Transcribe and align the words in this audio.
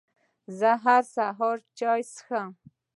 زه 0.59 0.71
هر 0.83 1.01
سهار 1.15 1.57
چای 1.77 2.01
څښم 2.13 2.49